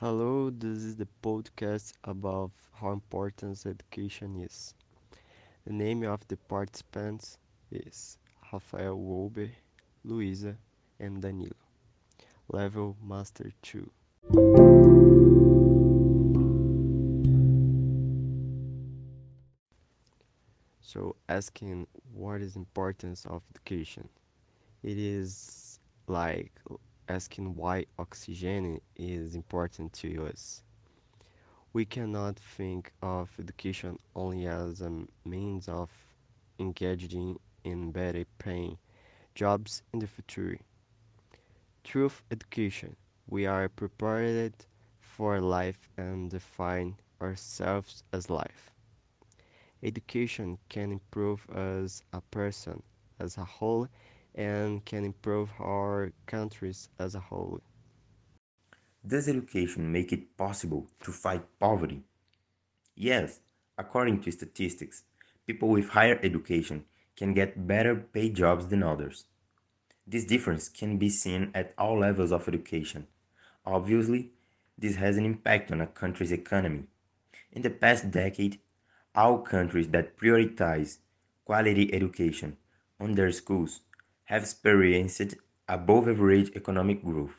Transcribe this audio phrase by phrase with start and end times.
[0.00, 4.72] Hello, this is the podcast about how important education is.
[5.66, 7.36] The name of the participants
[7.70, 8.16] is
[8.50, 9.50] Rafael Wolber,
[10.02, 10.56] Luisa,
[10.98, 11.52] and Danilo.
[12.48, 13.90] Level Master 2.
[20.80, 24.08] So, asking what is importance of education?
[24.82, 26.52] It is like
[27.08, 30.62] asking why oxygen is important to us.
[31.72, 35.90] We cannot think of education only as a means of
[36.58, 38.78] engaging in better paying
[39.34, 40.58] jobs in the future.
[41.84, 42.96] Through education,
[43.28, 44.54] we are prepared
[45.00, 48.72] for life and define ourselves as life.
[49.82, 52.82] Education can improve us as a person
[53.18, 53.88] as a whole
[54.34, 57.60] and can improve our countries as a whole.
[59.06, 62.02] Does education make it possible to fight poverty?
[62.94, 63.40] Yes,
[63.78, 65.04] according to statistics,
[65.46, 66.84] people with higher education
[67.16, 69.24] can get better paid jobs than others.
[70.06, 73.06] This difference can be seen at all levels of education.
[73.64, 74.32] Obviously,
[74.76, 76.84] this has an impact on a country's economy.
[77.52, 78.58] In the past decade,
[79.14, 80.98] all countries that prioritize
[81.44, 82.56] quality education
[82.98, 83.80] on their schools
[84.30, 85.34] have experienced
[85.68, 87.34] above average economic growth.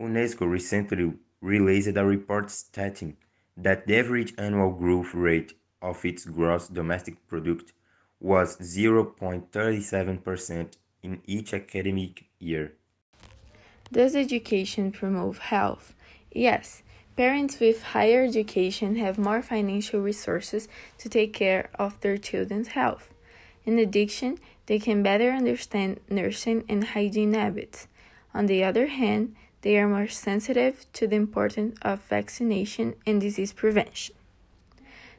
[0.00, 3.16] UNESCO recently released a report stating
[3.56, 7.72] that the average annual growth rate of its gross domestic product
[8.20, 12.74] was 0.37% in each academic year.
[13.90, 15.92] Does education promote health?
[16.30, 16.84] Yes.
[17.16, 23.13] Parents with higher education have more financial resources to take care of their children's health.
[23.64, 27.88] In addiction, they can better understand nursing and hygiene habits.
[28.34, 33.52] On the other hand, they are more sensitive to the importance of vaccination and disease
[33.52, 34.14] prevention.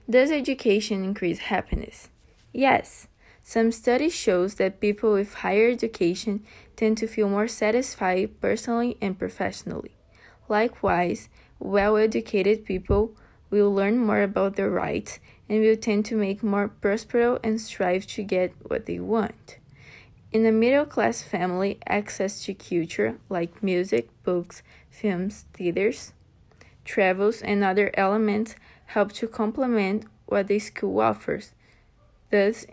[0.07, 2.09] Does education increase happiness?
[2.53, 3.07] Yes.
[3.43, 6.43] Some studies shows that people with higher education
[6.75, 9.95] tend to feel more satisfied personally and professionally.
[10.47, 13.15] Likewise, well-educated people
[13.55, 18.05] will learn more about their rights and will tend to make more prosperous and strive
[18.05, 19.57] to get what they want.
[20.33, 24.61] In a middle class family, access to culture like music, books,
[24.91, 26.11] films, theaters,
[26.83, 28.55] travels, and other elements
[28.87, 31.53] help to complement what the school offers,
[32.31, 32.65] thus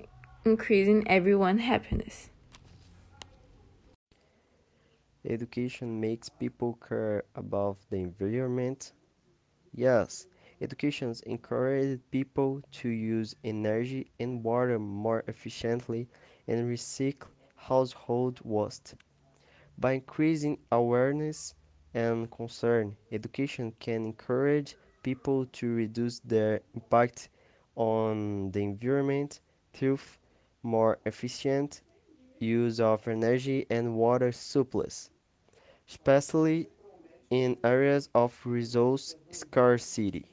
[0.45, 2.31] increasing everyone's happiness.
[5.25, 8.93] Education makes people care about the environment.
[9.73, 10.27] Yes,
[10.63, 16.09] Education encourages people to use energy and water more efficiently
[16.47, 18.95] and recycle household waste.
[19.77, 21.57] By increasing awareness
[21.95, 27.29] and concern, education can encourage people to reduce their impact
[27.75, 29.41] on the environment
[29.75, 29.99] through
[30.63, 31.83] more efficient
[32.39, 35.11] use of energy and water surplus,
[35.89, 36.69] especially
[37.31, 40.25] in areas of resource scarcity.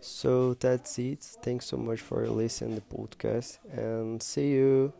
[0.00, 1.22] So that's it.
[1.42, 4.94] Thanks so much for listening to the podcast and see you.